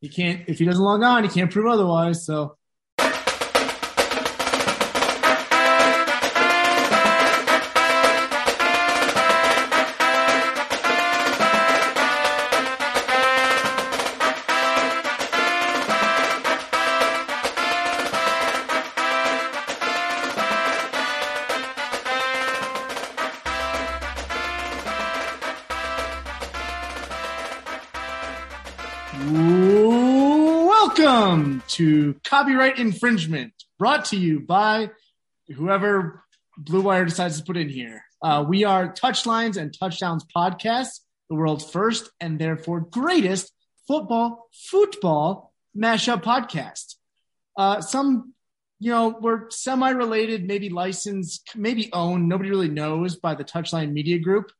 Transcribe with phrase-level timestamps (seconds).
[0.00, 2.24] He can't if he doesn't log on, he can't prove otherwise.
[2.26, 2.57] So
[32.28, 34.90] Copyright Infringement, brought to you by
[35.56, 36.22] whoever
[36.58, 38.02] Blue Wire decides to put in here.
[38.22, 41.00] Uh, we are Touchlines and Touchdowns podcast,
[41.30, 43.50] the world's first and therefore greatest
[43.86, 46.96] football football mashup podcast.
[47.56, 48.34] Uh, some,
[48.78, 52.28] you know, we're semi-related, maybe licensed, maybe owned.
[52.28, 54.52] Nobody really knows by the Touchline Media Group.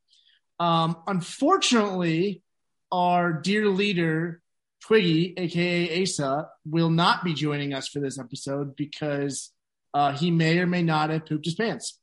[0.59, 2.43] Um, unfortunately,
[2.91, 4.41] our dear leader
[4.89, 9.53] Twiggy, aka Asa, will not be joining us for this episode because
[9.93, 11.99] uh, he may or may not have pooped his pants.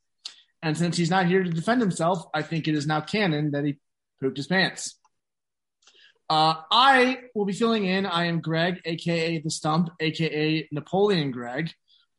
[0.62, 3.64] And since he's not here to defend himself, I think it is now canon that
[3.64, 3.78] he
[4.20, 5.00] pooped his pants.
[6.30, 8.06] Uh, I will be filling in.
[8.06, 11.72] I am Greg, aka the Stump, aka Napoleon Greg.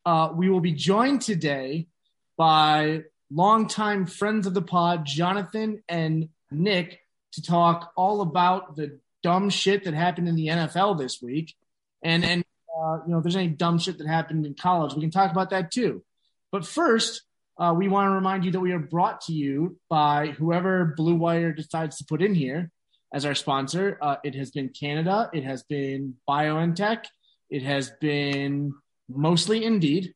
[0.05, 1.87] Uh, we will be joined today
[2.35, 6.99] by longtime friends of the pod, Jonathan and Nick,
[7.31, 11.55] to talk all about the dumb shit that happened in the NFL this week,
[12.03, 12.43] and and
[12.77, 15.31] uh, you know, if there's any dumb shit that happened in college, we can talk
[15.31, 16.03] about that too.
[16.51, 17.23] But first,
[17.57, 21.15] uh, we want to remind you that we are brought to you by whoever Blue
[21.15, 22.71] Wire decides to put in here
[23.13, 23.97] as our sponsor.
[24.01, 27.05] Uh, it has been Canada, it has been BioNTech,
[27.49, 28.73] it has been
[29.09, 30.13] mostly Indeed,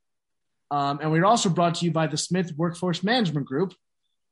[0.72, 3.74] um, and we're also brought to you by the Smith Workforce Management Group,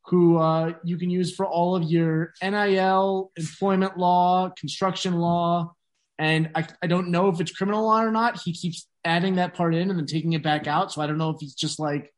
[0.10, 5.74] who uh, you can use for all of your NIL, employment law, construction law,
[6.18, 8.42] and I, I don't know if it's criminal law or not.
[8.44, 10.92] He keeps adding that part in and then taking it back out.
[10.92, 12.14] So I don't know if he's just like,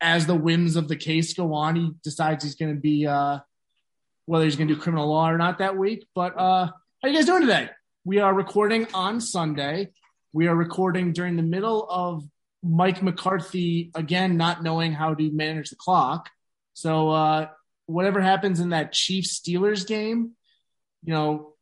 [0.00, 3.38] as the whims of the case go on, he decides he's going to be uh,
[4.26, 6.06] whether he's going to do criminal law or not that week.
[6.14, 6.66] But uh,
[7.02, 7.70] how you guys doing today?
[8.04, 9.92] We are recording on Sunday.
[10.34, 12.24] We are recording during the middle of
[12.62, 16.28] Mike McCarthy again not knowing how to manage the clock.
[16.74, 17.48] So uh,
[17.86, 20.32] whatever happens in that Chiefs Steelers game,
[21.04, 21.54] you know,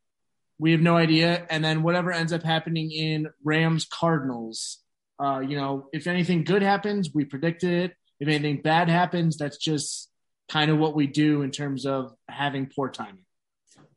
[0.59, 1.45] we have no idea.
[1.49, 4.79] And then whatever ends up happening in Rams Cardinals,
[5.19, 7.95] uh, you know, if anything good happens, we predicted it.
[8.19, 10.09] If anything bad happens, that's just
[10.49, 13.25] kind of what we do in terms of having poor timing.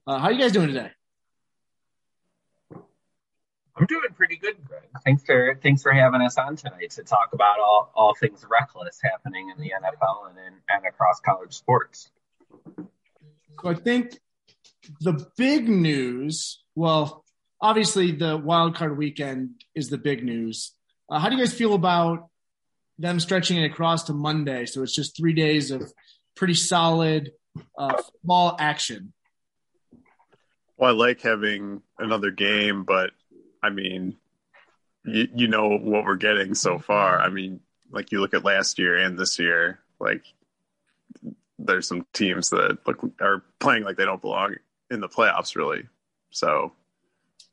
[0.07, 0.91] Uh, how are you guys doing today?
[3.77, 4.85] I'm doing pretty good, Greg.
[5.05, 8.99] Thanks for thanks for having us on tonight to talk about all, all things reckless
[9.03, 12.11] happening in the NFL and in, and across college sports.
[12.77, 14.19] So I think
[15.01, 17.25] the big news, well,
[17.61, 20.73] obviously the wild card weekend is the big news.
[21.11, 22.29] Uh, how do you guys feel about
[22.99, 24.65] them stretching it across to Monday?
[24.67, 25.93] So it's just three days of
[26.35, 27.33] pretty solid
[27.79, 29.13] uh, football action.
[30.79, 33.11] Well, I like having another game, but
[33.67, 34.17] I mean,
[35.05, 37.19] you, you know what we're getting so far.
[37.19, 37.61] I mean,
[37.91, 40.23] like you look at last year and this year, like
[41.59, 44.55] there's some teams that look are playing like they don't belong
[44.91, 45.89] in the playoffs, really.
[46.31, 46.73] So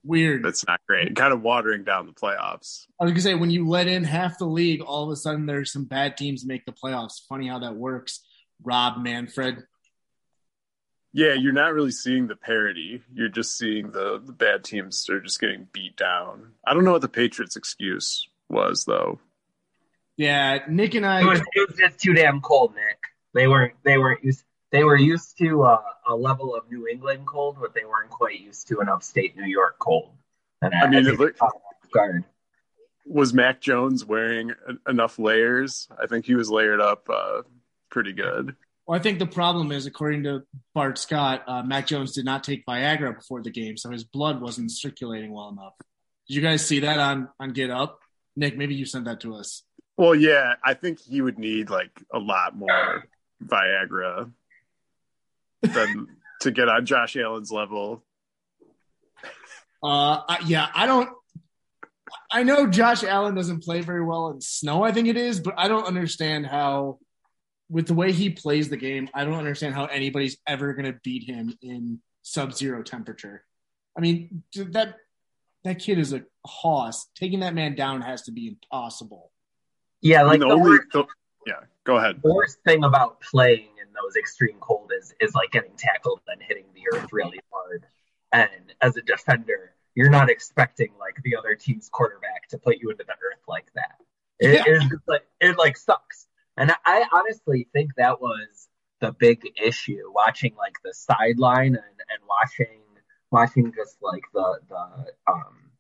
[0.06, 0.44] Weird.
[0.44, 1.16] That's not great.
[1.16, 2.88] Kind of watering down the playoffs.
[3.00, 5.46] I was gonna say when you let in half the league, all of a sudden
[5.46, 7.26] there's some bad teams make the playoffs.
[7.30, 8.20] Funny how that works.
[8.62, 9.64] Rob Manfred.
[11.16, 13.04] Yeah, you're not really seeing the parity.
[13.14, 16.54] You're just seeing the, the bad teams are just getting beat down.
[16.66, 19.20] I don't know what the Patriots' excuse was though.
[20.18, 21.22] Yeah, Nick and I.
[21.22, 22.98] It was, it was just too damn cold, Nick.
[23.34, 23.74] They weren't.
[23.84, 24.44] They weren't used.
[24.72, 28.40] They were used to uh, a level of New England cold, but they weren't quite
[28.40, 30.10] used to an upstate New York cold.
[30.64, 32.24] And I mean, think it looked- caught them off guard.
[33.06, 34.54] Was Mac Jones wearing
[34.88, 35.88] enough layers?
[36.02, 37.42] I think he was layered up uh,
[37.92, 38.56] pretty good.
[38.86, 40.44] Well, I think the problem is, according to
[40.74, 44.42] Bart Scott, uh, Mac Jones did not take Viagra before the game, so his blood
[44.42, 45.74] wasn't circulating well enough.
[46.28, 48.00] Did you guys see that on on Get Up?
[48.36, 49.64] Nick, maybe you sent that to us.
[49.98, 53.06] Well, yeah, I think he would need like a lot more
[53.44, 54.32] Viagra
[55.62, 56.08] than
[56.42, 58.04] to get on Josh Allen's level.
[59.84, 61.10] Uh, I, yeah, I don't.
[62.32, 64.84] I know Josh Allen doesn't play very well in snow.
[64.84, 67.00] I think it is, but I don't understand how,
[67.74, 71.00] with the way he plays the game, I don't understand how anybody's ever going to
[71.04, 73.44] beat him in sub-zero temperature.
[73.98, 74.96] I mean, that
[75.64, 77.08] that kid is a hoss.
[77.16, 79.32] Taking that man down has to be impossible.
[80.02, 81.06] Yeah, like the the, only, worst, the,
[81.48, 82.20] yeah, go ahead.
[82.22, 86.42] the worst thing about playing in those extreme cold is is like getting tackled and
[86.42, 87.86] hitting the earth really hard.
[88.32, 92.92] And as a defender, you're not expecting like the other team's quarterback to put you
[92.92, 93.96] into the earth like that.
[94.40, 94.74] It Yeah.
[94.76, 96.28] is just like it like sucks.
[96.58, 98.68] And I honestly think that was
[99.02, 102.80] the big issue watching like the sideline and, and watching
[103.32, 105.72] watching just like the the um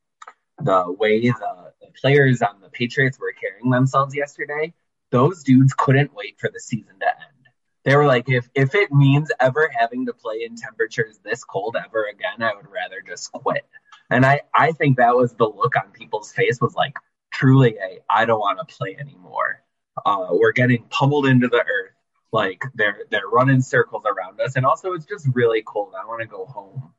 [0.59, 4.73] the way the, the players on the Patriots were carrying themselves yesterday,
[5.11, 7.47] those dudes couldn't wait for the season to end.
[7.83, 11.75] They were like, if if it means ever having to play in temperatures this cold
[11.77, 13.65] ever again, I would rather just quit.
[14.09, 16.95] And I I think that was the look on people's face was like
[17.31, 19.62] truly a I don't want to play anymore.
[20.05, 21.91] Uh, we're getting pummeled into the earth.
[22.31, 25.93] Like they're they're running circles around us, and also it's just really cold.
[25.99, 26.93] I want to go home.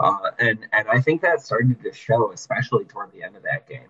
[0.00, 3.68] Uh, and and I think that started to show, especially toward the end of that
[3.68, 3.88] game.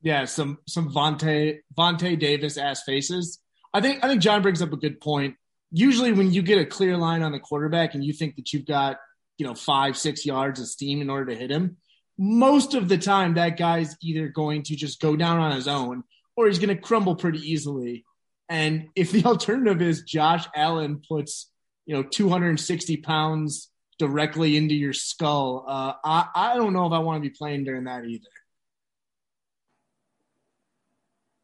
[0.00, 3.40] Yeah, some some Vontae Vontae Davis ass faces.
[3.74, 5.36] I think I think John brings up a good point.
[5.70, 8.66] Usually, when you get a clear line on the quarterback and you think that you've
[8.66, 8.96] got
[9.36, 11.76] you know five six yards of steam in order to hit him,
[12.16, 16.04] most of the time that guy's either going to just go down on his own
[16.38, 18.04] or he's going to crumble pretty easily.
[18.48, 21.50] And if the alternative is Josh Allen puts
[21.84, 27.00] you know 260 pounds directly into your skull, uh, I I don't know if I
[27.00, 28.28] want to be playing during that either.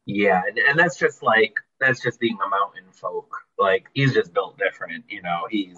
[0.05, 3.35] Yeah, and, and that's just like that's just being a mountain folk.
[3.59, 5.41] Like he's just built different, you know.
[5.49, 5.77] He's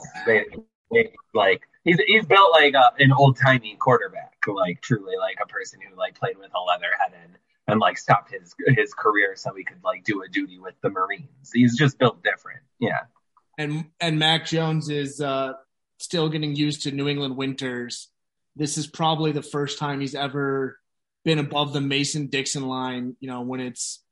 [1.34, 5.80] like he's he's built like a, an old timey quarterback, like truly like a person
[5.82, 7.36] who like played with a leather head and
[7.68, 10.90] and like stopped his his career so he could like do a duty with the
[10.90, 11.52] Marines.
[11.54, 12.62] He's just built different.
[12.80, 13.02] Yeah.
[13.58, 15.54] and and Mac Jones is uh,
[15.98, 18.10] still getting used to New England winters.
[18.56, 20.80] This is probably the first time he's ever
[21.24, 23.16] been above the Mason Dixon line.
[23.20, 24.04] You know, when it's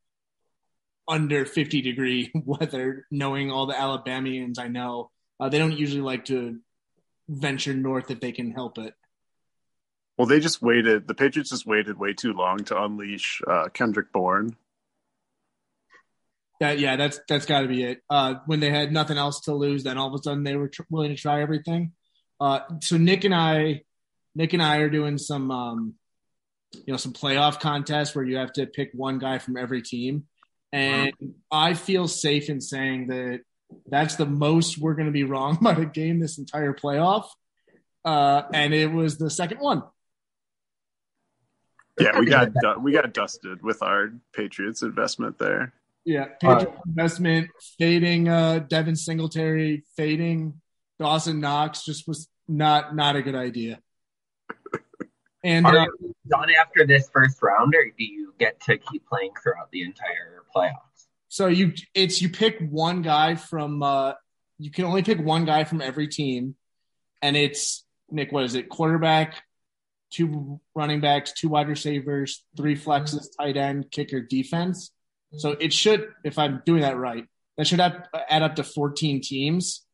[1.08, 3.06] under 50 degree weather.
[3.12, 6.60] Knowing all the Alabamians I know, uh, they don't usually like to
[7.28, 8.94] venture north if they can help it.
[10.18, 11.08] Well, they just waited.
[11.08, 14.56] The Patriots just waited way too long to unleash uh, Kendrick Bourne.
[16.62, 18.02] That yeah, that's that's got to be it.
[18.10, 20.70] Uh, when they had nothing else to lose, then all of a sudden they were
[20.70, 21.92] tr- willing to try everything.
[22.40, 23.82] Uh, so Nick and I,
[24.36, 25.96] Nick and I are doing some, um,
[26.74, 30.28] you know, some playoff contests where you have to pick one guy from every team,
[30.72, 31.12] and
[31.52, 33.42] I feel safe in saying that
[33.88, 37.28] that's the most we're going to be wrong about a game this entire playoff.
[38.06, 39.84] Uh, and it was the second one.
[42.00, 45.74] Yeah, we got du- we got dusted with our Patriots investment there.
[46.04, 47.50] Yeah, Patriot investment
[47.80, 50.62] fading uh Devin Singletary, fading
[51.00, 53.80] Dawson Knox just was not not a good idea.
[55.44, 59.06] And Are uh, you done after this first round, or do you get to keep
[59.06, 60.96] playing throughout the entire playoffs?
[61.36, 64.14] so you it's you pick one guy from uh
[64.58, 66.56] you can only pick one guy from every team,
[67.22, 68.32] and it's Nick.
[68.32, 68.70] What is it?
[68.70, 69.44] Quarterback,
[70.12, 74.92] two running backs, two wide receivers, three flexes, tight end, kicker, defense.
[75.38, 77.26] So it should, if I'm doing that right,
[77.58, 79.86] that should have, add up to 14 teams.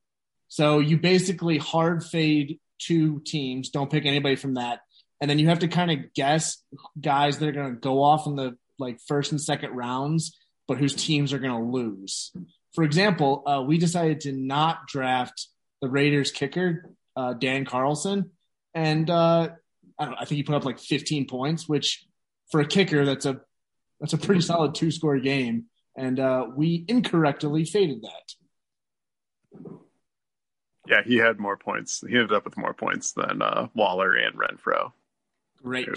[0.48, 3.70] So you basically hard fade two teams.
[3.70, 4.82] Don't pick anybody from that,
[5.20, 6.62] and then you have to kind of guess
[7.00, 10.38] guys that are going to go off in the like first and second rounds,
[10.68, 12.32] but whose teams are going to lose.
[12.74, 15.48] For example, uh, we decided to not draft
[15.82, 18.32] the Raiders kicker, uh, Dan Carlson,
[18.74, 19.50] and uh,
[20.02, 22.04] I don't I think he put up like 15 points, which
[22.50, 23.42] for a kicker, that's a
[24.00, 25.66] that's a pretty solid two score game.
[25.96, 28.34] And uh, we incorrectly faded that.
[30.88, 32.04] Yeah, he had more points.
[32.08, 34.92] He ended up with more points than uh, Waller and Renfrow.
[35.62, 35.88] Great.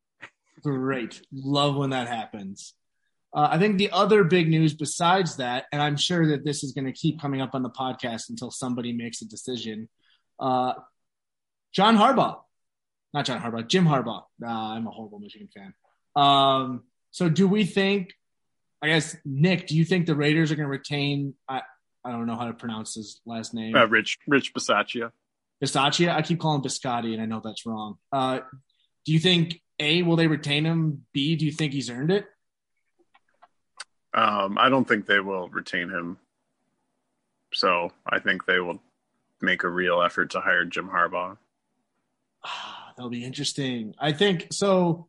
[0.62, 1.22] Great.
[1.32, 2.74] Love when that happens.
[3.34, 6.72] Uh, I think the other big news besides that, and I'm sure that this is
[6.72, 9.88] going to keep coming up on the podcast until somebody makes a decision.
[10.38, 10.74] Uh,
[11.72, 12.40] John Harbaugh,
[13.14, 14.22] not John Harbaugh, Jim Harbaugh.
[14.42, 15.74] Uh, I'm a horrible Michigan fan.
[16.14, 18.12] Um, so, do we think?
[18.80, 21.34] I guess Nick, do you think the Raiders are going to retain?
[21.48, 21.62] I
[22.04, 23.74] I don't know how to pronounce his last name.
[23.74, 25.10] Uh, Rich Rich Bisaccia.
[25.62, 26.14] Bisaccia.
[26.14, 27.96] I keep calling Biscotti, and I know that's wrong.
[28.12, 28.40] Uh,
[29.04, 31.04] do you think A will they retain him?
[31.12, 32.26] B do you think he's earned it?
[34.14, 36.18] Um, I don't think they will retain him.
[37.52, 38.80] So I think they will
[39.40, 41.36] make a real effort to hire Jim Harbaugh.
[42.98, 43.94] That'll be interesting.
[43.96, 45.06] I think so.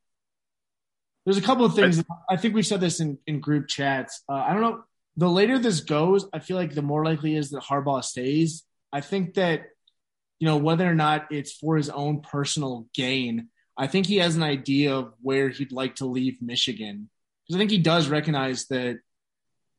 [1.25, 2.03] There's a couple of things.
[2.29, 4.22] I, think we said this in, in group chats.
[4.29, 4.84] Uh, I don't know.
[5.17, 8.63] The later this goes, I feel like the more likely is that Harbaugh stays.
[8.93, 9.63] I think that,
[10.39, 14.36] you know, whether or not it's for his own personal gain, I think he has
[14.36, 17.10] an idea of where he'd like to leave Michigan.
[17.48, 19.00] Because I think he does recognize that,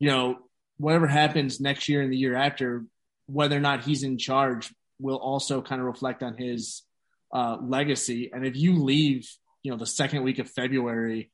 [0.00, 0.38] you know,
[0.78, 2.86] whatever happens next year and the year after,
[3.26, 6.82] whether or not he's in charge will also kind of reflect on his
[7.32, 8.30] uh, legacy.
[8.32, 9.28] And if you leave,
[9.62, 11.30] you know, the second week of February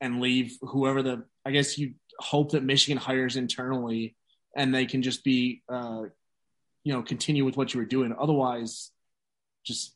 [0.00, 4.16] and leave whoever the, I guess you hope that Michigan hires internally
[4.56, 6.02] and they can just be, uh,
[6.84, 8.14] you know, continue with what you were doing.
[8.18, 8.90] Otherwise,
[9.64, 9.94] just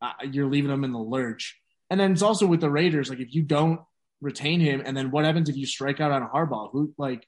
[0.00, 1.58] uh, you're leaving them in the lurch.
[1.90, 3.10] And then it's also with the Raiders.
[3.10, 3.80] Like if you don't
[4.20, 6.70] retain him, and then what happens if you strike out on Harbaugh?
[6.72, 7.26] Who like?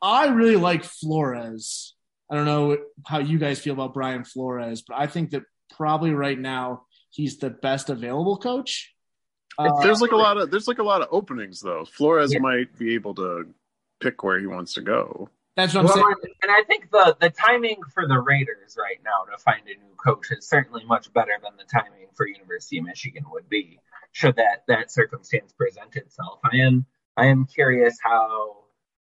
[0.00, 1.94] I really like Flores.
[2.28, 5.42] I don't know how you guys feel about Brian Flores, but I think that
[5.76, 8.94] probably right now he's the best available coach.
[9.58, 11.84] Uh, there's like a lot of there's like a lot of openings though.
[11.84, 12.40] Flores yeah.
[12.40, 13.46] might be able to
[14.00, 15.28] pick where he wants to go.
[15.56, 16.34] That's what I'm well, saying.
[16.42, 19.94] And I think the the timing for the Raiders right now to find a new
[20.02, 23.78] coach is certainly much better than the timing for University of Michigan would be
[24.12, 26.40] should that that circumstance present itself.
[26.50, 26.86] I am
[27.18, 28.56] I am curious how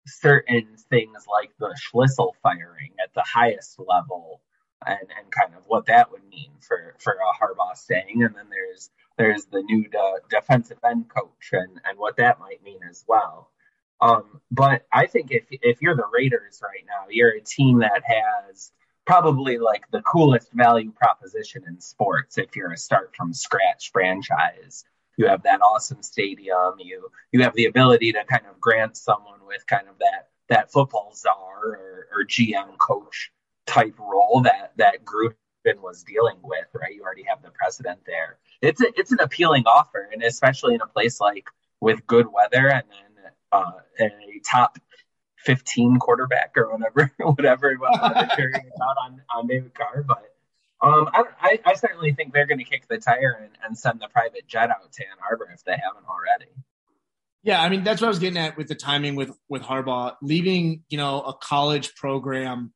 [0.05, 4.41] certain things like the Schlissel firing at the highest level
[4.85, 8.47] and, and kind of what that would mean for for a Harbaugh staying, and then
[8.49, 13.03] there's there's the new de- defensive end coach and and what that might mean as
[13.07, 13.49] well.
[14.01, 18.03] Um, but I think if if you're the Raiders right now, you're a team that
[18.05, 18.71] has
[19.05, 22.37] probably like the coolest value proposition in sports.
[22.37, 24.85] If you're a start from scratch franchise,
[25.17, 26.75] you have that awesome stadium.
[26.79, 30.71] You you have the ability to kind of grant someone with kind of that that
[30.71, 33.31] football czar or, or GM coach
[33.65, 36.65] type role that that Gruden was dealing with.
[36.73, 38.37] Right, you already have the precedent there.
[38.61, 41.47] It's a, it's an appealing offer, and especially in a place like
[41.81, 44.77] with good weather and then uh, a top
[45.37, 50.03] 15 quarterback or whatever, whatever it was carrying on, on David Carr.
[50.07, 50.33] But
[50.81, 54.01] um, I, I, I, certainly think they're going to kick the tire and, and send
[54.01, 56.51] the private jet out to Ann Arbor if they haven't already.
[57.43, 60.15] Yeah, I mean that's what I was getting at with the timing with with Harbaugh
[60.21, 62.73] leaving, you know, a college program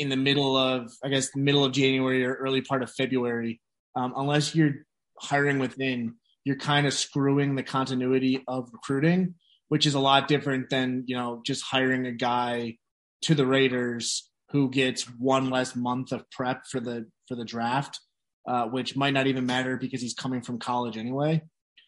[0.00, 3.60] in the middle of, I guess, the middle of January or early part of February.
[3.94, 4.86] Um, unless you're
[5.18, 6.14] hiring within,
[6.44, 9.34] you're kind of screwing the continuity of recruiting,
[9.68, 12.78] which is a lot different than you know just hiring a guy
[13.22, 18.00] to the Raiders who gets one less month of prep for the for the draft,
[18.48, 21.42] uh, which might not even matter because he's coming from college anyway.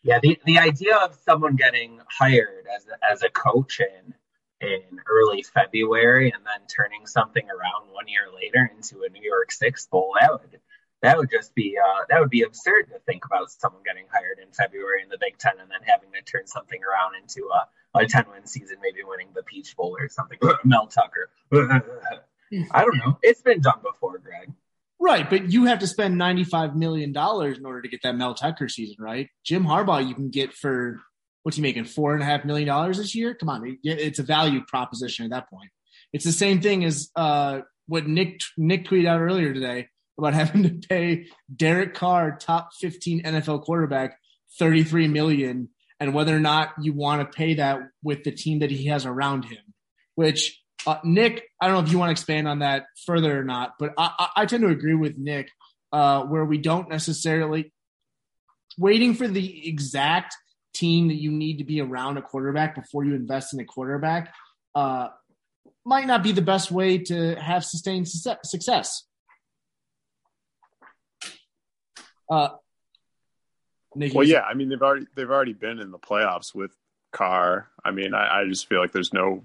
[0.04, 4.14] Yeah, the, the idea of someone getting hired as a, as a coach in
[4.62, 9.58] in early February and then turning something around one year later into a New Year's
[9.58, 10.60] Six bowl that would
[11.02, 14.38] that would just be uh, that would be absurd to think about someone getting hired
[14.38, 17.98] in February in the Big Ten and then having to turn something around into a,
[17.98, 20.38] a ten win season, maybe winning the Peach Bowl or something.
[20.64, 21.30] Mel Tucker.
[22.70, 23.18] I don't know.
[23.22, 24.52] It's been done before, Greg.
[25.00, 28.34] Right, but you have to spend ninety-five million dollars in order to get that Mel
[28.34, 29.28] Tucker season, right?
[29.44, 31.00] Jim Harbaugh, you can get for
[31.42, 33.34] what's he making four and a half million dollars this year?
[33.34, 35.70] Come on, it's a value proposition at that point.
[36.12, 40.62] It's the same thing as uh, what Nick Nick tweeted out earlier today about having
[40.62, 44.18] to pay Derek Carr, top fifteen NFL quarterback,
[44.58, 45.68] thirty-three million,
[46.00, 49.06] and whether or not you want to pay that with the team that he has
[49.06, 49.62] around him,
[50.14, 53.44] which uh, Nick, I don't know if you want to expand on that further or
[53.44, 55.48] not, but I, I tend to agree with Nick
[55.92, 57.72] uh, where we don't necessarily
[58.78, 60.36] waiting for the exact
[60.72, 64.34] team that you need to be around a quarterback before you invest in a quarterback
[64.74, 65.08] uh,
[65.84, 69.04] might not be the best way to have sustained success.
[72.30, 72.50] Uh,
[73.94, 76.70] Well, yeah, I mean they've already they've already been in the playoffs with
[77.12, 77.68] Carr.
[77.84, 79.44] I mean, I, I just feel like there's no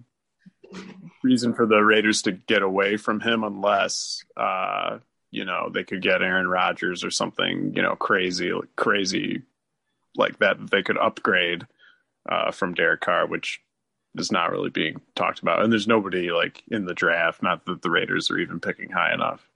[1.24, 5.00] reason for the Raiders to get away from him unless uh,
[5.32, 9.42] you know they could get Aaron Rodgers or something you know crazy crazy
[10.18, 11.66] like that that they could upgrade
[12.30, 13.62] uh, from Derek Carr, which
[14.16, 15.64] is not really being talked about.
[15.64, 17.44] And there's nobody like in the draft.
[17.44, 19.48] Not that the Raiders are even picking high enough.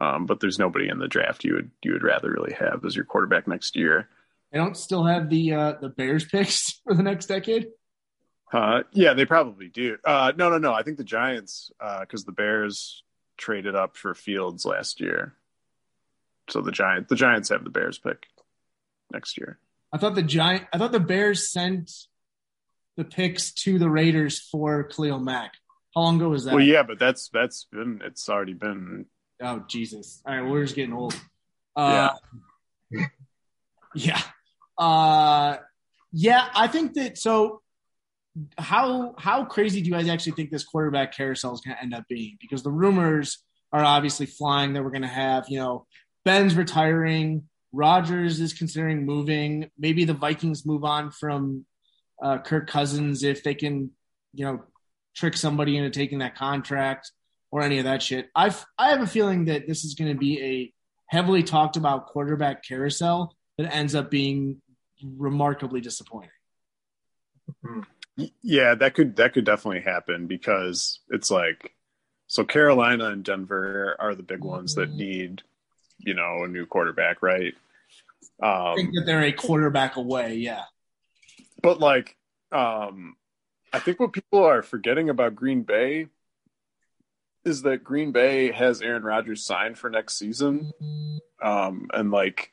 [0.00, 2.94] Um, but there's nobody in the draft you would you would rather really have as
[2.94, 4.08] your quarterback next year.
[4.52, 7.68] they don't still have the uh, the Bears picks for the next decade.
[8.52, 9.98] Uh, yeah, they probably do.
[10.04, 10.72] Uh, no, no, no.
[10.72, 13.02] I think the Giants, because the Bears
[13.36, 15.34] traded up for Fields last year,
[16.48, 18.26] so the Giant the Giants have the Bears pick
[19.12, 19.58] next year.
[19.92, 20.64] I thought the giant.
[20.72, 21.90] I thought the Bears sent
[22.96, 25.52] the picks to the Raiders for Khalil Mack.
[25.94, 26.54] How long ago was that?
[26.54, 29.06] Well, yeah, but that's that's been it's already been.
[29.40, 30.22] Oh Jesus!
[30.26, 31.18] All right, we're just getting old.
[31.74, 32.10] Uh,
[33.94, 34.20] yeah.
[34.78, 35.56] Uh,
[36.12, 36.48] yeah.
[36.54, 37.18] I think that.
[37.18, 37.62] So,
[38.56, 41.94] how how crazy do you guys actually think this quarterback carousel is going to end
[41.94, 42.38] up being?
[42.40, 43.42] Because the rumors
[43.72, 45.84] are obviously flying that we're going to have, you know,
[46.24, 49.70] Ben's retiring, Rodgers is considering moving.
[49.78, 51.66] Maybe the Vikings move on from
[52.22, 53.90] uh, Kirk Cousins if they can,
[54.34, 54.62] you know,
[55.14, 57.12] trick somebody into taking that contract
[57.50, 58.28] or any of that shit.
[58.34, 60.72] I've I have a feeling that this is going to be a
[61.06, 64.60] heavily talked about quarterback carousel that ends up being
[65.02, 66.30] remarkably disappointing.
[68.42, 71.74] Yeah, that could that could definitely happen because it's like
[72.26, 75.42] so Carolina and Denver are the big ones that need
[75.98, 77.54] you know a new quarterback, right?
[78.40, 80.36] I think Um, that they're a quarterback away.
[80.36, 80.62] Yeah.
[81.62, 82.16] but like
[82.52, 83.16] um
[83.72, 86.06] I think what people are forgetting about Green Bay
[87.44, 90.72] is that Green Bay has Aaron Rodgers signed for next season.
[91.42, 92.52] Um and like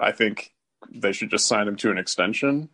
[0.00, 0.52] I think
[0.90, 2.68] they should just sign him to an extension.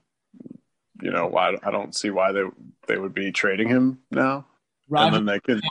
[1.01, 2.43] You know, why I don't see why they
[2.89, 4.47] they would be trading him now.
[4.89, 5.63] Roger and then they could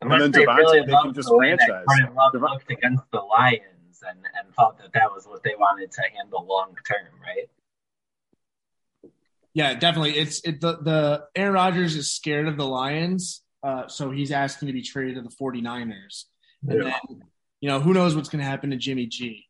[0.00, 0.12] and Devontae.
[0.12, 0.16] yeah.
[0.16, 1.84] Unless then they Devontae, really they loved can just the franchise.
[1.88, 5.54] Jordan Love Devon- looked against the Lions and, and thought that that was what they
[5.58, 7.48] wanted to handle long term, right?
[9.54, 10.18] Yeah, definitely.
[10.18, 14.66] It's it, the the Aaron Rodgers is scared of the Lions, uh, so he's asking
[14.66, 16.24] to be traded to the 49ers.
[16.68, 16.92] And then,
[17.60, 19.46] you know, who knows what's going to happen to Jimmy G?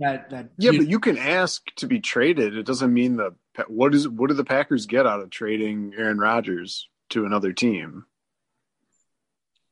[0.00, 2.56] That that Yeah, but you can ask to be traded.
[2.56, 3.34] It doesn't mean the
[3.68, 8.04] what is what do the Packers get out of trading Aaron Rodgers to another team?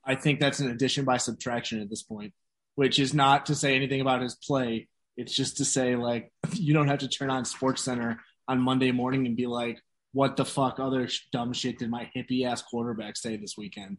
[0.07, 2.33] I think that's an addition by subtraction at this point,
[2.75, 4.89] which is not to say anything about his play.
[5.17, 8.93] It's just to say like you don't have to turn on Sports Center on Monday
[8.93, 9.81] morning and be like,
[10.13, 13.99] "What the fuck other sh- dumb shit did my hippie ass quarterback say this weekend?"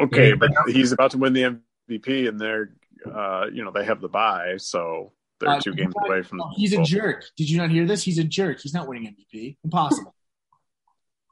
[0.00, 1.58] Okay, but he's about to win the
[1.90, 2.70] MVP, and they're
[3.04, 6.38] uh, you know they have the bye, so they're Uh, two games away from.
[6.38, 7.24] The He's a jerk.
[7.36, 8.02] Did you not hear this?
[8.02, 8.60] He's a jerk.
[8.60, 9.56] He's not winning MVP.
[9.64, 10.14] Impossible.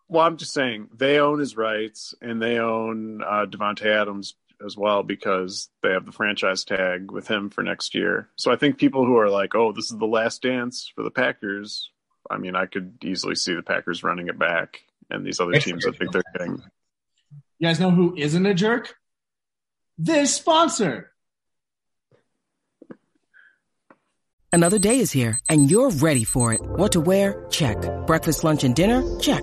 [0.08, 4.76] Well, I'm just saying they own his rights, and they own uh, Davante Adams as
[4.76, 8.28] well because they have the franchise tag with him for next year.
[8.36, 11.10] So I think people who are like, "Oh, this is the last dance for the
[11.10, 11.90] Packers,"
[12.30, 15.84] I mean, I could easily see the Packers running it back, and these other teams
[15.84, 16.62] that think they're getting.
[17.58, 18.94] You guys know who isn't a jerk?
[19.98, 21.12] This sponsor.
[24.52, 26.60] Another day is here, and you're ready for it.
[26.62, 27.44] What to wear?
[27.50, 27.76] Check.
[28.06, 29.02] Breakfast, lunch, and dinner?
[29.20, 29.42] Check.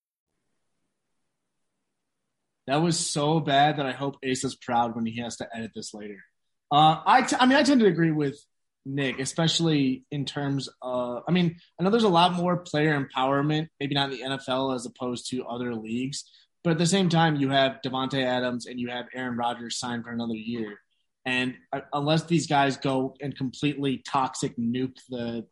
[2.67, 5.71] That was so bad that I hope Ace is proud when he has to edit
[5.75, 6.23] this later.
[6.71, 8.39] Uh, I, t- I mean, I tend to agree with
[8.85, 11.23] Nick, especially in terms of.
[11.27, 14.75] I mean, I know there's a lot more player empowerment, maybe not in the NFL
[14.75, 16.23] as opposed to other leagues,
[16.63, 20.03] but at the same time, you have Davante Adams and you have Aaron Rodgers signed
[20.03, 20.79] for another year,
[21.25, 25.45] and uh, unless these guys go and completely toxic nuke the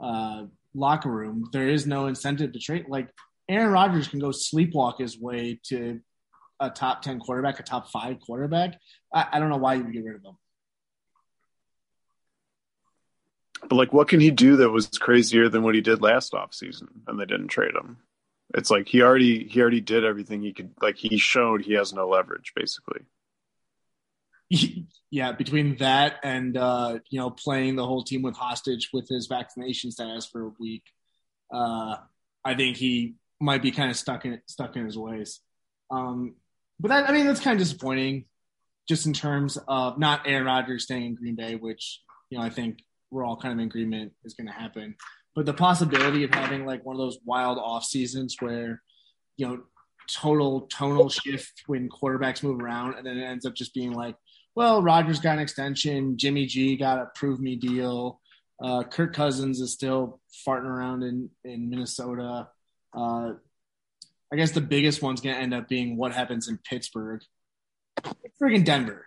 [0.00, 2.86] uh, locker room, there is no incentive to trade.
[2.88, 3.08] Like
[3.48, 6.00] Aaron Rodgers can go sleepwalk his way to
[6.62, 8.78] a top 10 quarterback, a top five quarterback.
[9.12, 10.36] I, I don't know why you would get rid of him.
[13.68, 16.88] But like, what can he do that was crazier than what he did last offseason
[17.06, 17.98] and they didn't trade him?
[18.54, 20.72] It's like he already he already did everything he could.
[20.80, 23.00] Like he showed he has no leverage, basically.
[25.10, 29.26] yeah, between that and uh, you know playing the whole team with hostage with his
[29.26, 30.82] vaccination status for a week,
[31.52, 31.96] uh,
[32.44, 35.40] I think he might be kind of stuck in stuck in his ways.
[35.90, 36.34] Um,
[36.82, 38.24] but that, I mean, that's kind of disappointing,
[38.88, 42.50] just in terms of not Aaron Rodgers staying in Green Bay, which you know I
[42.50, 44.96] think we're all kind of in agreement is going to happen.
[45.36, 48.82] But the possibility of having like one of those wild off seasons where
[49.36, 49.60] you know
[50.10, 54.16] total tonal shift when quarterbacks move around, and then it ends up just being like,
[54.56, 58.20] well, Rodgers got an extension, Jimmy G got a prove me deal.
[58.60, 62.48] Uh, Kirk Cousins is still farting around in in Minnesota.
[62.92, 63.34] Uh,
[64.32, 67.20] I guess the biggest one's going to end up being what happens in Pittsburgh.
[68.40, 69.06] Friggin' Denver.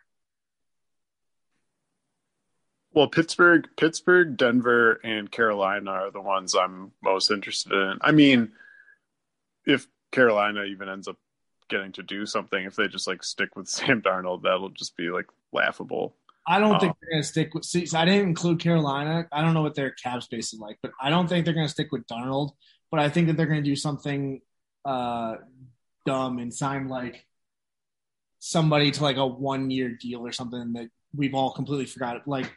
[2.94, 7.98] Well, Pittsburgh, Pittsburgh, Denver, and Carolina are the ones I'm most interested in.
[8.02, 8.52] I mean,
[9.66, 11.18] if Carolina even ends up
[11.70, 15.10] getting to do something, if they just like stick with Sam Darnold, that'll just be
[15.10, 16.16] like laughable.
[16.48, 17.66] I don't um, think they're going to stick with.
[17.66, 19.28] See, so I didn't include Carolina.
[19.32, 21.66] I don't know what their cap space is like, but I don't think they're going
[21.66, 22.52] to stick with Darnold.
[22.92, 24.40] But I think that they're going to do something
[24.86, 25.36] uh,
[26.06, 27.26] dumb and sign like
[28.40, 32.28] somebody to like a one year deal or something that we've all completely forgot.
[32.28, 32.52] Like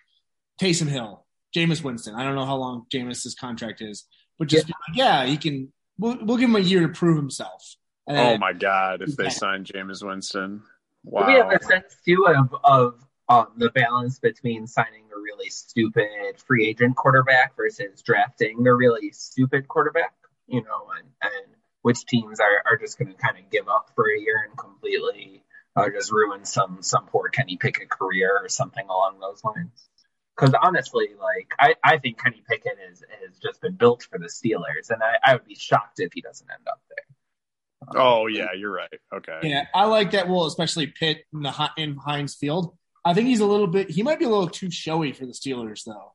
[0.61, 1.25] Taysom Hill,
[1.57, 2.15] Jameis Winston.
[2.15, 4.07] I don't know how long Jameis's contract is,
[4.39, 5.73] but just yeah, like, yeah he can.
[5.99, 7.75] We'll, we'll, give him a year to prove himself.
[8.07, 9.03] oh my god!
[9.03, 10.63] If they sign Jameis Winston,
[11.03, 11.27] wow.
[11.27, 16.39] We have a sense too of of um, the balance between signing a really stupid
[16.47, 20.15] free agent quarterback versus drafting a really stupid quarterback.
[20.47, 21.55] You know, and, and
[21.89, 24.59] which teams are, are just going to kind of give up for a year and
[24.59, 25.43] completely
[25.75, 29.89] uh, just ruin some some poor Kenny Pickett career or something along those lines.
[30.37, 34.27] Because honestly, like I, I think Kenny Pickett is has just been built for the
[34.27, 38.03] Steelers, and I, I would be shocked if he doesn't end up there.
[38.03, 38.93] Um, oh yeah, you're right.
[39.15, 39.39] Okay.
[39.45, 40.29] Yeah, I like that.
[40.29, 42.77] Well, especially Pitt in the in Heinz Field.
[43.03, 43.89] I think he's a little bit.
[43.89, 46.13] He might be a little too showy for the Steelers, though.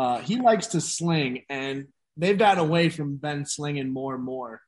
[0.00, 4.62] Uh, he likes to sling, and they've gotten away from Ben slinging more and more.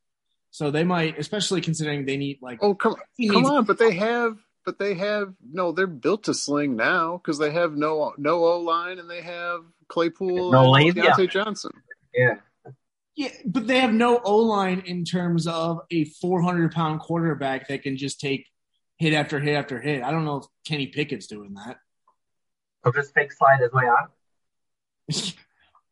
[0.50, 2.58] So they might, especially considering they need like.
[2.62, 2.96] Oh come,
[3.30, 3.64] come on!
[3.64, 5.72] But they have but they have no.
[5.72, 9.60] They're built to sling now because they have no no O line and they have
[9.88, 11.26] Claypool no and Diontae yeah.
[11.26, 11.72] Johnson.
[12.14, 12.34] Yeah.
[13.16, 17.82] Yeah, but they have no O line in terms of a 400 pound quarterback that
[17.82, 18.46] can just take
[18.98, 20.02] hit after hit after hit.
[20.02, 21.78] I don't know if Kenny Pickett's doing that.
[22.82, 24.12] He'll just fake slide his way out.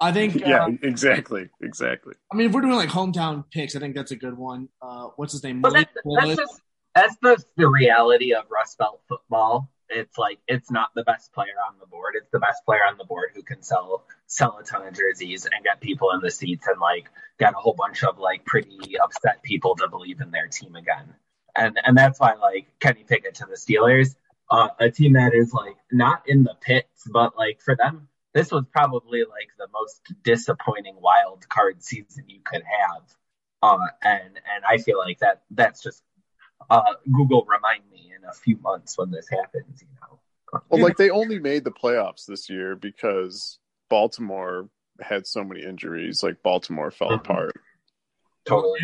[0.01, 0.35] I think.
[0.47, 2.15] yeah, uh, exactly, exactly.
[2.33, 4.69] I mean, if we're doing like hometown picks, I think that's a good one.
[4.81, 5.61] Uh, what's his name?
[5.61, 6.61] But that's, that's, just,
[6.95, 9.71] that's the the reality of Rust Belt football.
[9.91, 12.15] It's like it's not the best player on the board.
[12.17, 15.47] It's the best player on the board who can sell sell a ton of jerseys
[15.47, 17.09] and get people in the seats and like
[17.39, 21.15] get a whole bunch of like pretty upset people to believe in their team again.
[21.57, 24.15] And and that's why like Kenny Pickett to the Steelers,
[24.51, 28.08] uh, a team that is like not in the pits, but like for them,
[28.39, 33.03] this was probably like the most disappointing wild card season you could have.
[33.61, 36.05] Uh, and and I feel like that that's just
[36.71, 39.83] uh, Google remind me in a few months when this happens.
[39.83, 40.61] You know.
[40.69, 43.59] Well, like they only made the playoffs this year because
[43.91, 44.69] Baltimore
[45.01, 46.23] had so many injuries.
[46.23, 47.33] Like Baltimore fell mm-hmm.
[47.33, 47.61] apart.
[48.47, 48.79] Totally.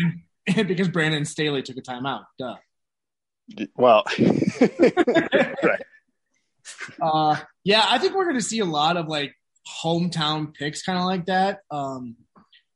[0.67, 2.25] because Brandon Staley took a timeout.
[2.37, 2.57] Duh.
[3.77, 4.03] Well,
[4.59, 5.83] right.
[7.01, 9.33] Uh, yeah, I think we're going to see a lot of like
[9.67, 11.59] hometown picks, kind of like that.
[11.71, 12.15] Um,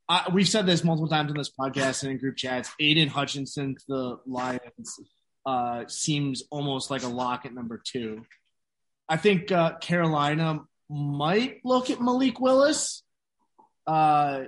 [0.07, 2.71] I, we've said this multiple times in this podcast and in group chats.
[2.79, 4.99] Aidan Hutchinson to the Lions
[5.45, 8.25] uh, seems almost like a lock at number two.
[9.07, 13.03] I think uh, Carolina might look at Malik Willis.
[13.85, 14.45] Uh,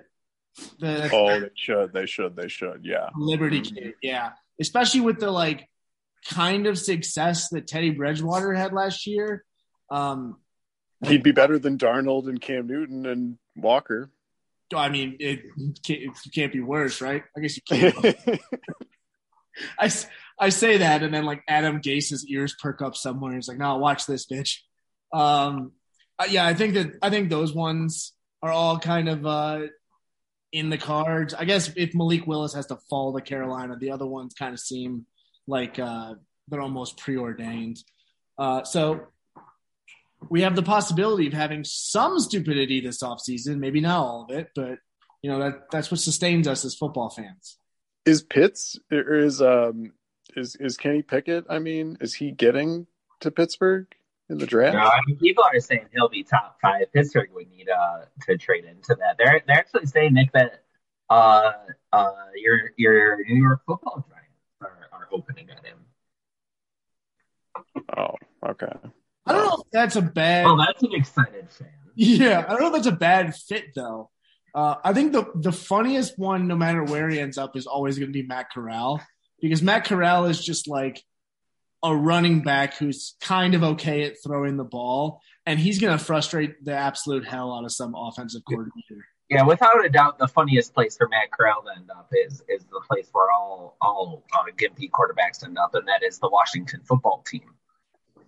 [0.80, 1.94] the, oh, they should.
[1.94, 2.36] They should.
[2.36, 2.82] They should.
[2.84, 3.10] Yeah.
[3.16, 3.76] Liberty mm-hmm.
[3.76, 3.94] kid.
[4.02, 4.32] Yeah.
[4.60, 5.68] Especially with the like
[6.30, 9.44] kind of success that Teddy Bridgewater had last year.
[9.90, 10.38] Um,
[11.06, 14.12] He'd be better than Darnold and Cam Newton and Walker.
[14.74, 15.42] I mean, it
[15.84, 17.24] can't, it can't be worse, right?
[17.36, 18.18] I guess you can't.
[19.80, 19.92] I,
[20.40, 23.34] I say that, and then like Adam Gase's ears perk up somewhere.
[23.34, 24.60] He's like, "No, watch this, bitch."
[25.14, 25.74] Um,
[26.18, 29.62] uh, yeah, I think that I think those ones are all kind of uh,
[30.52, 31.34] in the cards.
[31.34, 34.60] I guess if Malik Willis has to fall to Carolina, the other ones kind of
[34.60, 35.06] seem
[35.48, 36.16] like uh,
[36.48, 37.78] they're almost preordained.
[38.38, 39.08] Uh, so
[40.30, 44.50] we have the possibility of having some stupidity this offseason, maybe not all of it,
[44.56, 44.80] but
[45.22, 47.58] you know that that's what sustains us as football fans.
[48.06, 49.94] Is Pitts or is um
[50.36, 51.46] is is Kenny Pickett?
[51.50, 52.88] I mean, is he getting
[53.20, 53.88] to Pittsburgh
[54.30, 54.76] in the draft?
[54.76, 56.92] No, I mean, people are saying he'll be top five.
[56.94, 59.18] Pittsburgh would need uh, to trade into that.
[59.18, 60.64] They're they're actually saying Nick that
[61.10, 61.52] uh
[61.92, 64.28] uh your your New York Football Giants
[64.62, 65.78] are, are opening at him.
[67.98, 68.16] Oh,
[68.48, 68.74] okay.
[69.26, 70.46] I don't know if that's a bad.
[70.46, 71.70] Oh, that's an excited fan.
[71.96, 74.10] Yeah, I don't know if that's a bad fit though.
[74.54, 77.98] Uh, I think the the funniest one, no matter where he ends up, is always
[77.98, 79.02] going to be Matt Corral
[79.42, 81.04] because Matt Corral is just like
[81.84, 86.04] a running back who's kind of okay at throwing the ball, and he's going to
[86.04, 89.06] frustrate the absolute hell out of some offensive coordinator.
[89.30, 92.66] Yeah, without a doubt, the funniest place for Matt Corral to end up is is
[92.66, 96.82] the place where all all uh, Gimpy quarterbacks end up, and that is the Washington
[96.84, 97.54] football team.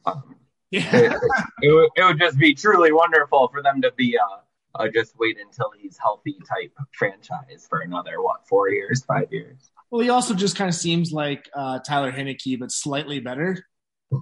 [0.06, 0.36] Um,
[0.74, 1.14] Yeah, it,
[1.62, 5.14] it, would, it would just be truly wonderful for them to be uh, uh, just
[5.20, 9.70] wait until he's healthy type franchise for another what four years, five years.
[9.92, 13.64] well, he also just kind of seems like uh, Tyler Heinicke, but slightly better.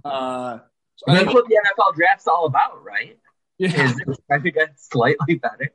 [0.04, 0.58] Uh,
[1.08, 3.18] And that's what the NFL draft's all about, right?
[3.58, 3.86] yeah.
[3.86, 5.70] Is trying to get slightly better.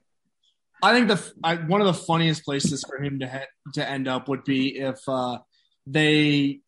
[0.83, 4.09] I think the I, one of the funniest places for him to ha- to end
[4.09, 5.39] up would be if uh,
[5.87, 6.61] they,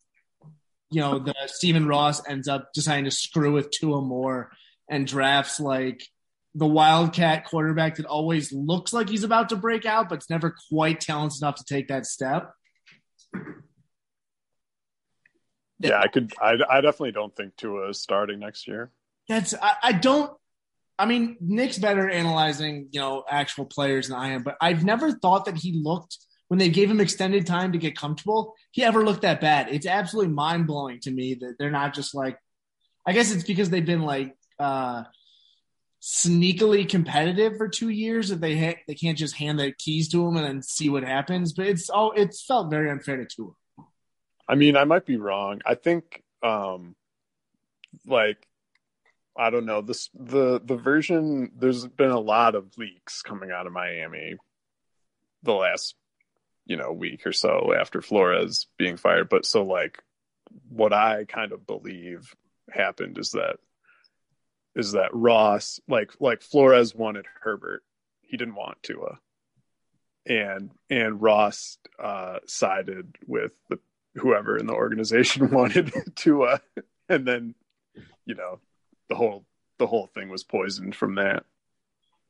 [0.91, 4.51] you know, the Stephen Ross ends up deciding to screw with Tua more
[4.89, 6.03] and drafts like
[6.55, 10.99] the Wildcat quarterback that always looks like he's about to break out, but's never quite
[10.99, 12.51] talented enough to take that step.
[15.79, 16.33] Yeah, I could.
[16.41, 18.91] I, I definitely don't think Tua is starting next year.
[19.29, 20.31] That's I, I don't.
[20.97, 25.11] I mean, Nick's better analyzing you know actual players than I am, but I've never
[25.11, 26.17] thought that he looked
[26.49, 28.55] when they gave him extended time to get comfortable.
[28.71, 29.69] He ever looked that bad?
[29.69, 32.37] It's absolutely mind blowing to me that they're not just like.
[33.07, 35.03] I guess it's because they've been like uh
[36.01, 40.27] sneakily competitive for two years that they ha- they can't just hand the keys to
[40.27, 41.53] him and then see what happens.
[41.53, 43.51] But it's all it's felt very unfair to Tua.
[44.47, 45.61] I mean, I might be wrong.
[45.63, 46.95] I think, um,
[48.07, 48.47] like,
[49.37, 51.51] I don't know this the the version.
[51.55, 54.35] There's been a lot of leaks coming out of Miami
[55.43, 55.95] the last,
[56.69, 59.27] you know, week or so after Flores being fired.
[59.27, 60.01] But so, like,
[60.69, 62.33] what I kind of believe
[62.71, 63.57] happened is that
[64.75, 67.83] is that Ross, like, like Flores wanted Herbert,
[68.21, 69.19] he didn't want Tua,
[70.27, 73.79] and and Ross uh, sided with the
[74.15, 76.57] whoever in the organization wanted to uh
[77.07, 77.53] and then
[78.25, 78.59] you know
[79.07, 79.45] the whole
[79.77, 81.45] the whole thing was poisoned from that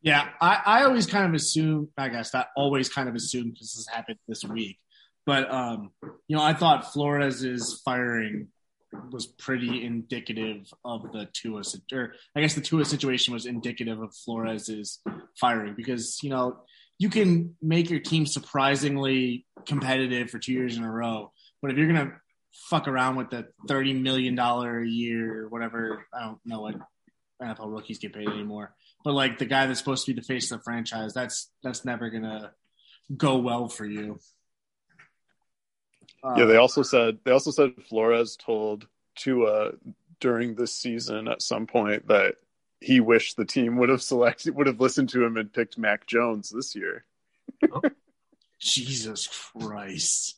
[0.02, 3.74] Yeah, I, I always kind of assume, I guess not always kind of assumed because
[3.74, 4.80] this happened this week,
[5.26, 5.92] but um,
[6.28, 8.48] you know, I thought Flores's firing
[9.12, 14.16] was pretty indicative of the Tua, or I guess the Tua situation was indicative of
[14.16, 15.00] Flores's
[15.40, 16.62] firing because you know
[16.98, 21.32] you can make your team surprisingly competitive for two years in a row,
[21.62, 22.14] but if you're gonna
[22.70, 26.76] fuck around with the thirty million dollar a year or whatever, I don't know what
[27.42, 30.52] NFL rookies get paid anymore but like the guy that's supposed to be the face
[30.52, 32.52] of the franchise, that's that's never gonna
[33.16, 34.20] go well for you.
[36.24, 39.72] Uh, yeah they also said they also said Flores told Tua
[40.20, 42.36] during this season at some point that
[42.82, 46.06] he wished the team would have selected would have listened to him and picked Mac
[46.08, 47.06] Jones this year
[48.60, 50.36] Jesus Christ.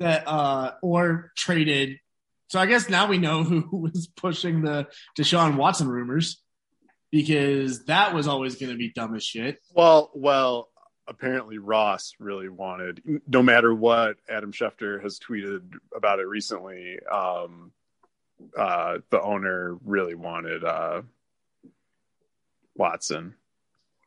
[0.00, 2.00] That uh or traded.
[2.48, 6.40] So I guess now we know who was pushing the Deshaun Watson rumors
[7.10, 9.60] because that was always going to be dumb as shit.
[9.74, 10.68] well well
[11.06, 15.62] apparently Ross really wanted no matter what Adam Schefter has tweeted
[15.96, 17.72] about it recently um
[18.56, 21.02] uh the owner really wanted uh
[22.76, 23.34] Watson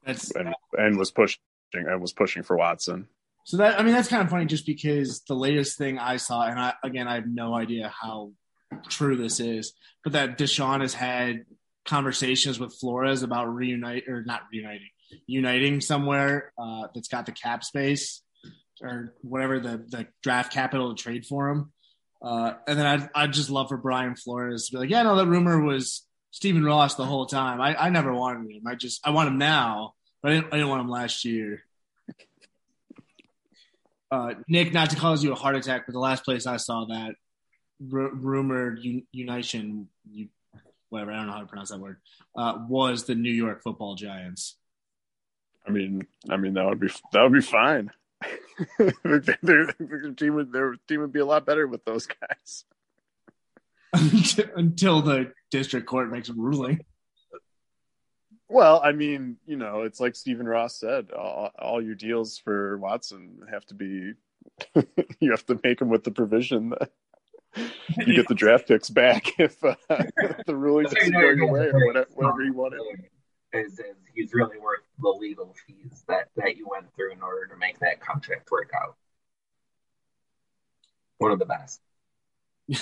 [0.06, 1.42] That's and and was pushing
[1.74, 3.08] and was pushing for Watson.
[3.44, 6.44] So that I mean that's kind of funny just because the latest thing I saw,
[6.44, 8.32] and I again I have no idea how
[8.88, 11.46] true this is, but that Deshaun has had
[11.86, 14.90] conversations with Flores about reunite or not reuniting,
[15.26, 18.22] uniting somewhere uh, that's got the cap space
[18.82, 21.72] or whatever the the draft capital to trade for him.
[22.22, 25.16] Uh, and then I'd, I'd just love for Brian Flores to be like, yeah, no,
[25.16, 27.60] that rumor was Stephen Ross the whole time.
[27.60, 28.68] I, I never wanted him.
[28.68, 31.64] I just I want him now, but I didn't, I didn't want him last year.
[34.12, 36.86] Uh, Nick, not to cause you a heart attack, but the last place I saw
[36.86, 37.16] that
[37.94, 40.28] r- rumored un- unition, you,
[40.92, 41.98] whatever I don't know how to pronounce that word,
[42.36, 44.58] uh, was the New York Football Giants.
[45.66, 47.92] I mean, I mean that would be that would be fine.
[49.04, 49.66] their, their
[50.16, 52.66] team would their team would be a lot better with those guys.
[54.56, 56.82] Until the district court makes a ruling.
[58.48, 62.78] Well, I mean, you know, it's like Stephen Ross said: all, all your deals for
[62.78, 64.14] Watson have to be.
[65.20, 66.92] you have to make them with the provision that
[67.98, 69.76] you get the draft picks back if uh,
[70.46, 72.80] the ruling doesn't go your or whatever, whatever you wanted.
[73.54, 77.48] Is, is he's really worth the legal fees that that you went through in order
[77.48, 78.96] to make that contract work out.
[81.18, 81.82] One of the best.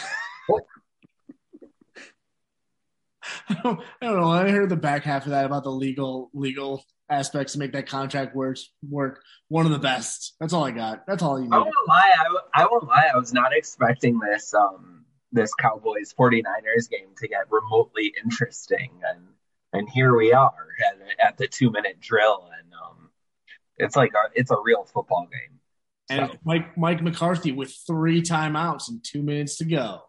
[3.49, 4.29] I don't, I don't know.
[4.29, 7.87] I heard the back half of that about the legal legal aspects to make that
[7.87, 8.57] contract work.
[8.87, 10.35] Work one of the best.
[10.39, 11.05] That's all I got.
[11.07, 11.53] That's all you need.
[11.53, 12.13] I won't lie.
[12.17, 13.09] I, I won't lie.
[13.13, 19.27] I was not expecting this um this Cowboys 49ers game to get remotely interesting, and
[19.73, 20.53] and here we are
[20.87, 23.09] at, at the two minute drill, and um,
[23.77, 25.59] it's like a, it's a real football game.
[26.09, 26.37] And so.
[26.43, 30.01] Mike Mike McCarthy with three timeouts and two minutes to go.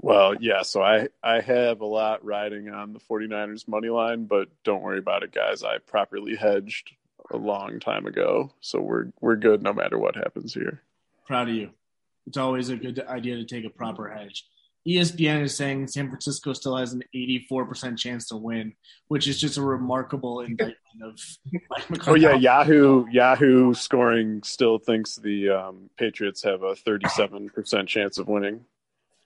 [0.00, 4.48] Well, yeah, so I, I have a lot riding on the 49ers money line, but
[4.64, 5.64] don't worry about it, guys.
[5.64, 6.92] I properly hedged
[7.32, 10.82] a long time ago, so we're we're good no matter what happens here.
[11.26, 11.70] Proud of you.
[12.26, 14.44] It's always a good idea to take a proper hedge.
[14.86, 18.72] ESPN is saying San Francisco still has an 84% chance to win,
[19.08, 21.20] which is just a remarkable indictment of
[21.68, 22.10] Mike McCarthy.
[22.26, 28.28] Oh yeah, Yahoo Yahoo scoring still thinks the um, Patriots have a 37% chance of
[28.28, 28.64] winning.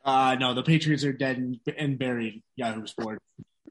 [0.04, 2.42] Uh, no, the Patriots are dead and, and buried.
[2.56, 3.24] Yahoo Sports.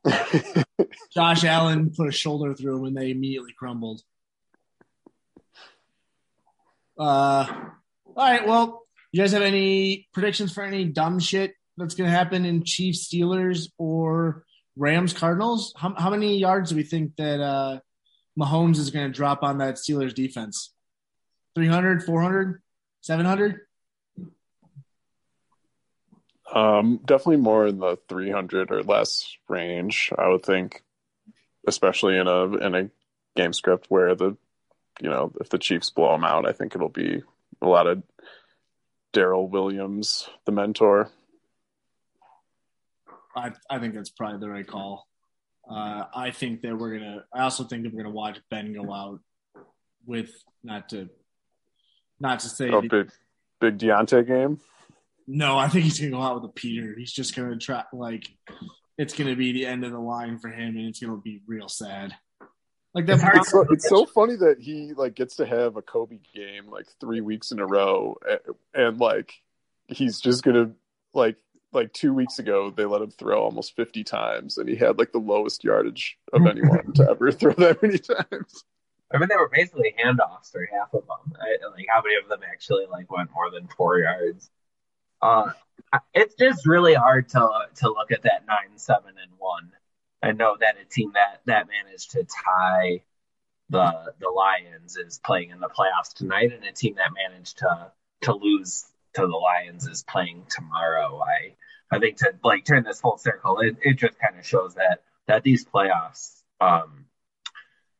[1.13, 4.02] Josh Allen put a shoulder through him and they immediately crumbled.
[6.98, 7.46] Uh,
[8.15, 8.48] all right.
[8.48, 12.63] Well, you guys have any predictions for any dumb shit that's going to happen in
[12.63, 14.44] Chiefs Steelers or
[14.76, 15.74] Rams Cardinals?
[15.78, 17.80] How, how many yards do we think that uh,
[18.39, 20.74] Mahomes is going to drop on that Steelers defense?
[21.56, 22.62] 300, 400,
[23.02, 23.62] 700?
[26.54, 30.84] Um, definitely more in the 300 or less range, I would think,
[31.68, 32.90] especially in a in a
[33.36, 34.36] game script where the
[35.02, 37.24] you know if the Chiefs blow them out, I think it'll be
[37.62, 38.04] a lot of
[39.14, 41.10] Darrel Williams, the mentor.
[43.36, 45.08] I I think that's probably the right call.
[45.70, 47.24] Uh, I think that we're gonna.
[47.34, 49.20] I also think that we're gonna watch Ben go out
[50.06, 50.32] with
[50.64, 51.10] not to
[52.20, 53.12] not to say oh, big
[53.60, 54.60] big Diontae game.
[55.27, 56.95] No, I think he's gonna go out with a Peter.
[56.97, 58.27] He's just gonna try like
[58.97, 61.69] it's gonna be the end of the line for him, and it's gonna be real
[61.69, 62.13] sad.
[62.93, 63.19] Like that.
[63.36, 66.88] It's, so, it's so funny that he like gets to have a Kobe game like
[66.99, 68.39] three weeks in a row, and,
[68.73, 69.34] and like
[69.88, 70.71] he's just gonna
[71.13, 71.38] like
[71.73, 75.12] like two weeks ago they let him throw almost 50 times and he had like
[75.12, 78.65] the lowest yardage of anyone to ever throw that many times
[79.13, 82.29] i mean they were basically handoffs for half of them I, like how many of
[82.29, 84.49] them actually like went more than four yards
[85.21, 85.51] uh,
[86.13, 89.71] it's just really hard to to look at that nine seven and one
[90.21, 93.01] and know that a team that that managed to tie
[93.69, 97.91] the the Lions is playing in the playoffs tonight, and a team that managed to
[98.21, 101.21] to lose to the Lions is playing tomorrow.
[101.21, 101.55] I
[101.95, 105.03] I think to like turn this full circle, it, it just kind of shows that
[105.27, 107.05] that these playoffs, um,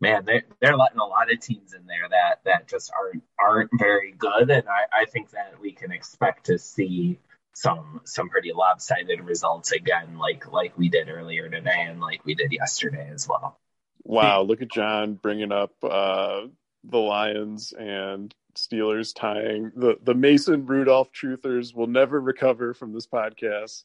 [0.02, 3.70] man, they they're letting a lot of teams in there that that just aren't aren't
[3.80, 7.20] very good, and I, I think that we can expect to see
[7.54, 12.36] some some pretty lopsided results again, like like we did earlier today and like we
[12.36, 13.58] did yesterday as well.
[14.04, 16.48] Wow, look at John bringing up uh,
[16.84, 19.72] the Lions and Steelers tying.
[19.76, 23.84] The the Mason Rudolph truthers will never recover from this podcast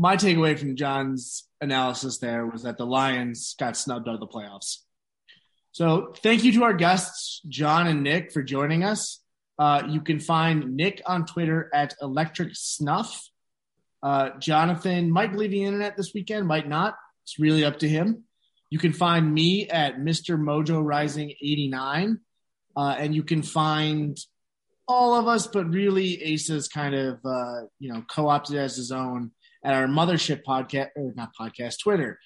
[0.00, 4.26] my takeaway from John's analysis there was that the Lions got snubbed out of the
[4.26, 4.78] playoffs.
[5.72, 9.20] So thank you to our guests, John and Nick, for joining us.
[9.58, 13.28] Uh, you can find Nick on Twitter at Electric Snuff.
[14.02, 16.96] Uh, Jonathan might leave the internet this weekend, might not.
[17.24, 18.24] It's really up to him.
[18.70, 20.40] You can find me at Mr.
[20.40, 22.20] Mojo Rising 89.
[22.74, 24.16] Uh, and you can find
[24.88, 29.32] all of us, but really Asa's kind of, uh, you know, co-opted as his own
[29.64, 32.18] at our mothership podcast, or not podcast, Twitter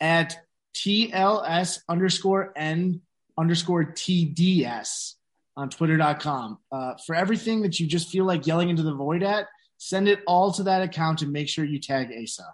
[0.00, 0.36] at
[0.74, 3.02] TLS underscore N
[3.38, 5.14] underscore TDS
[5.56, 6.58] on twitter.com.
[6.70, 9.46] Uh, for everything that you just feel like yelling into the void at,
[9.78, 12.44] send it all to that account and make sure you tag Asa.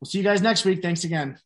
[0.00, 0.82] We'll see you guys next week.
[0.82, 1.38] Thanks again.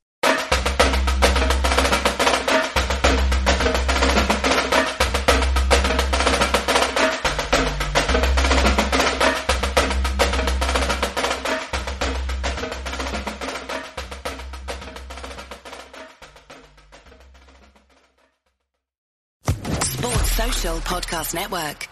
[20.72, 21.88] Podcast Network.